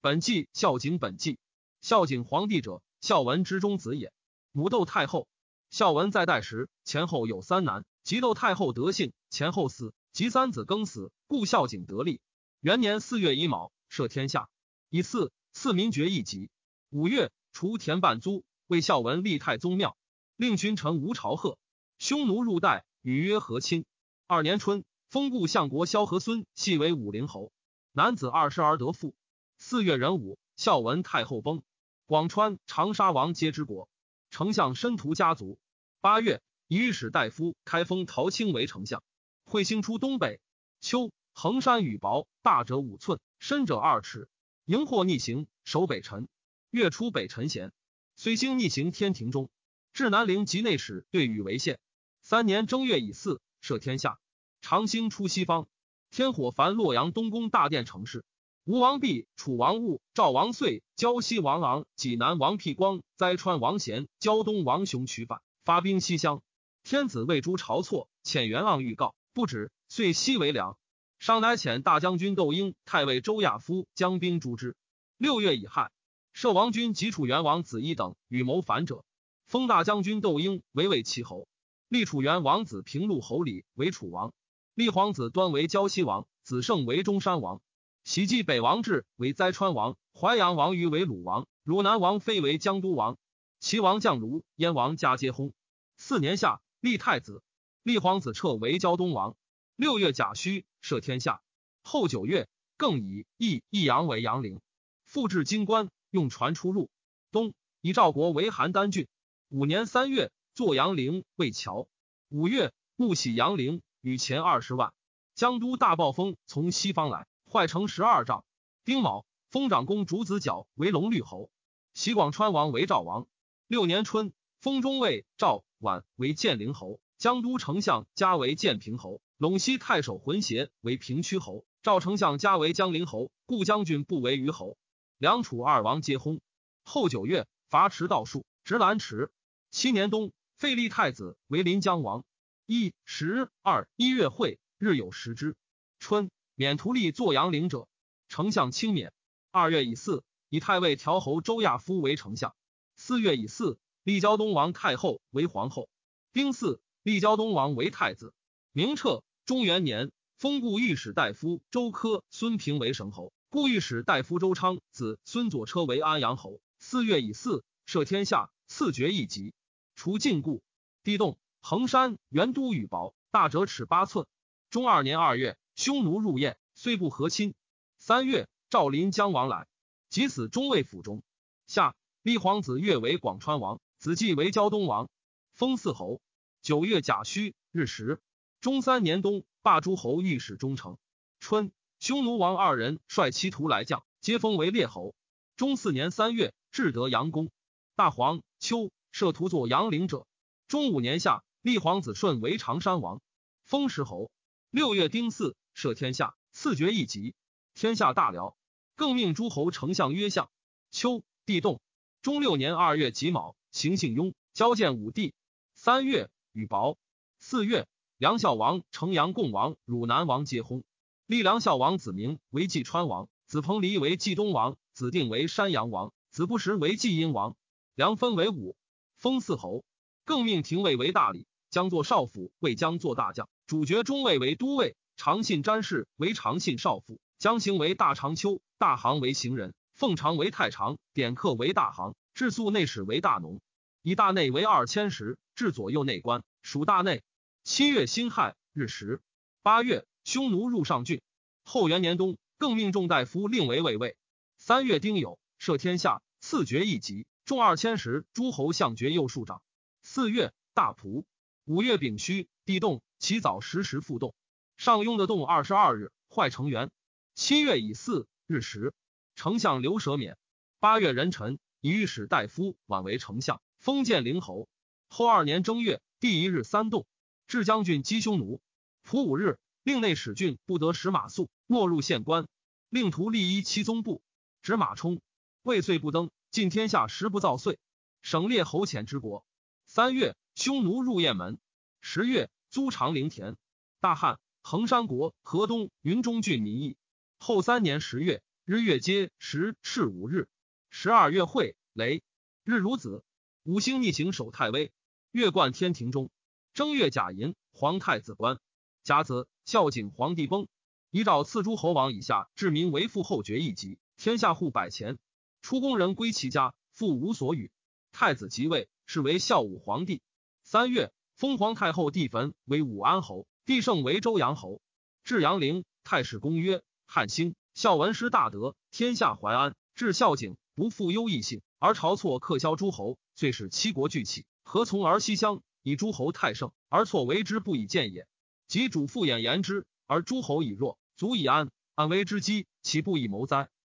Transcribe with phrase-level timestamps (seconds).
[0.00, 1.40] 本纪孝景本纪，
[1.80, 4.12] 孝景皇帝者，孝文之中子也。
[4.52, 5.26] 母窦太后，
[5.70, 7.84] 孝文在代时，前后有三男。
[8.04, 12.20] 及窦太后得幸，前后死，及三子更死，故孝景得立。
[12.60, 14.48] 元年四月乙卯，赦天下，
[14.88, 16.48] 以赐赐民爵一级。
[16.90, 19.96] 五月，除田半租，为孝文立太宗庙，
[20.36, 21.58] 令群臣无朝贺。
[21.98, 23.84] 匈奴入代，与约和亲。
[24.28, 27.50] 二年春，封故相国萧何孙系为武陵侯，
[27.90, 29.12] 男子二十而得父。
[29.60, 31.62] 四月壬午，孝文太后崩，
[32.06, 33.88] 广川、长沙王皆之国。
[34.30, 35.58] 丞相申屠家族。
[36.00, 36.40] 八月。
[36.68, 39.02] 以御史大夫开封陶青为丞相，
[39.46, 40.38] 彗星出东北。
[40.80, 44.28] 秋，衡山雨雹，大者五寸，深者二尺。
[44.66, 46.28] 荧惑逆行，守北辰。
[46.70, 47.72] 月出北辰咸，
[48.16, 49.50] 虽星逆行天庭中。
[49.92, 51.80] 至南陵及内史对禹为县。
[52.22, 54.20] 三年正月乙巳，赦天下。
[54.60, 55.68] 长星出西方，
[56.10, 58.24] 天火焚洛阳东宫大殿城市。
[58.70, 66.42] 吴王毕、楚王戊、赵王遂、胶西王昂、济南王辟光、灾川王贤、胶东王雄取反，发兵西乡。
[66.84, 70.76] 天子为诛晁错，遣元盎预告，不止，遂西为凉。
[71.18, 74.76] 商乃遣大将军窦婴、太尉周亚夫将兵诛之。
[75.16, 75.90] 六月乙亥，
[76.34, 79.02] 摄王军及楚元王子一等与谋反者，
[79.46, 81.48] 封大将军窦婴为魏齐侯，
[81.88, 84.34] 立楚元王子平陆侯礼为楚王，
[84.74, 87.62] 立皇子端为胶西王，子胜为中山王，
[88.08, 93.18] 袭击北王志为灾川王，淮阳王于为鲁王，汝南王妃为江都王，
[93.60, 95.52] 齐王将卢燕王家皆薨。
[95.98, 96.62] 四年夏。
[96.80, 97.42] 立太子，
[97.82, 99.36] 立皇子彻为胶东王。
[99.76, 101.42] 六月甲戌，赦天下。
[101.82, 104.58] 后九月，更以义义阳为阳陵，
[105.04, 106.88] 复置京官，用船出入。
[107.30, 109.06] 东，以赵国为邯郸郡。
[109.50, 111.86] 五年三月，作阳陵为桥。
[112.30, 114.94] 五月，戊喜阳陵，与前二十万。
[115.34, 118.44] 江都大暴风，从西方来，坏城十二丈。
[118.84, 121.50] 丁卯，封长公主子角为龙绿侯，
[121.94, 123.26] 袭广川王为赵王。
[123.66, 125.64] 六年春，封中尉赵。
[125.80, 134.76] 绾为建陵侯，江都丞相加为建平侯，陇西太守浑邪为平曲侯，赵丞相加为江陵侯，故将军不为虞侯。
[135.18, 136.40] 梁楚二王皆薨。
[136.82, 139.30] 后九月，伐池道树，执兰池。
[139.70, 142.24] 七年冬，废立太子为临江王。
[142.66, 145.54] 一十二一月会，日有食之。
[146.00, 146.28] 春，
[146.60, 147.86] 免徒立作阳陵者，
[148.28, 149.12] 丞相轻免。
[149.52, 152.52] 二月乙巳，以太尉调侯周亚夫为丞相。
[152.96, 153.78] 四月乙巳。
[154.02, 155.88] 立胶东王太后为皇后，
[156.32, 158.34] 丁巳，立胶东王为太子。
[158.72, 166.60] 明彻中元年，封故御史大夫周科、孙平为神侯，故御史大夫周昌子孙左车为安阳侯。
[166.80, 169.54] 四月乙巳，赦天下，赐爵一级。
[169.94, 170.60] 除禁锢。
[171.04, 174.26] 地动，衡山元都雨雹，大者尺八寸。
[174.70, 177.54] 中二年二月，匈奴入燕，虽不和亲。
[177.98, 179.68] 三月，赵临江王来，
[180.08, 181.22] 即死中尉府中。
[181.68, 183.80] 夏，立皇子越为广川王。
[183.96, 185.08] 子季为胶东王，
[185.52, 186.20] 封四侯。
[186.62, 188.20] 九月甲戌，日食。
[188.60, 190.98] 中三年冬，罢诸侯御史中丞。
[191.38, 195.14] 春，匈奴王二人率其徒来将，皆封为列侯。
[195.54, 197.52] 中四年三月，至德阳宫。
[197.94, 200.26] 大黄秋，设徒作阳陵者。
[200.66, 203.20] 中五年夏，立皇子顺为长山王，
[203.64, 204.28] 封石侯。
[204.70, 207.36] 六月丁巳，赦天下，赐爵一级。
[207.72, 208.56] 天下大辽，
[208.96, 210.50] 更命诸侯丞相曰相。
[210.90, 211.80] 秋，地动。
[212.20, 213.54] 中六年二月己卯。
[213.70, 215.34] 行幸雍交见武帝。
[215.74, 216.96] 三月雨雹。
[217.38, 217.86] 四月
[218.16, 220.82] 梁孝王、城阳共王、汝南王皆薨。
[221.26, 227.54] 立梁孝王子明为济川王，子彭蠡为济东王，子定为山阳王，子不时为济阴王。
[227.94, 228.76] 梁分为五，
[229.16, 229.84] 封四侯。
[230.24, 243.60] 更命廷尉为大理，将作少府，魏将作大将，主角中尉为都尉，长信詹事为长信少府，将行为大长秋，大行为行人，奉常为太常，典客为大行，治粟内史为大农。
[244.02, 247.24] 以大内为二千石，至左右内官，属大内。
[247.64, 249.20] 七月辛亥，日食。
[249.60, 251.20] 八月，匈奴入上郡。
[251.64, 254.16] 后元年冬，更命众大夫令为卫尉。
[254.56, 259.62] 三月丁酉，赦天下，赐爵一级，众二千石，诸侯相爵右庶长。
[260.00, 261.24] 四月，大仆。
[261.64, 264.32] 五月丙戌，地动，其早时时复动。
[264.78, 266.92] 上庸的动二十二日，坏成元。
[267.34, 268.94] 七月乙巳，日食。
[269.34, 270.38] 丞相刘舍免。
[270.78, 273.60] 八月壬辰，以御史大夫宛为丞相。
[273.80, 274.68] 封建陵侯。
[275.08, 277.08] 后二年正月，第一日三动，
[277.48, 278.60] 至将军击匈奴。
[279.02, 282.46] 普五日，令内史郡不得使马谡，没入县官。
[282.88, 284.22] 令徒立一七宗部，
[284.62, 285.20] 执马冲。
[285.62, 287.80] 未岁不登，尽天下时不造岁。
[288.22, 289.44] 省列侯遣之国。
[289.86, 291.58] 三月，匈奴入雁门。
[292.00, 293.56] 十月，租长陵田。
[294.00, 294.38] 大旱，
[294.70, 296.98] 衡山国河东云中郡民邑。
[297.38, 300.46] 后三年十月，日月皆十赤五日。
[300.90, 302.22] 十二月会雷，
[302.64, 303.24] 日如子。
[303.62, 304.92] 五星逆行守太微，
[305.30, 306.28] 月冠天庭中。
[306.74, 308.60] 正月甲寅，皇太子官。
[309.04, 310.68] 甲子，孝景皇帝崩。
[311.10, 315.16] 遗诏赐诸侯王以下治民为父后爵一级，天下户百钱。
[315.62, 317.70] 出宫人归其家，父无所与。
[318.12, 320.20] 太子即位，是为孝武皇帝。
[320.62, 324.80] 三月，封皇太后帝坟为武安侯，帝圣为周阳侯。
[325.24, 329.74] 至阳陵，太史公曰：汉兴，孝文师大德，天下怀安。
[329.94, 334.46] 至孝景，不复优异性，而朝错克销诸侯，遂使七国俱起。
[334.62, 335.60] 何从而西乡？
[335.82, 338.26] 以诸侯太盛，而错为之不以见也。
[338.68, 341.68] 及主父偃言之，而诸侯以弱，足以安。
[341.94, 343.68] 安危之机，岂不以谋哉？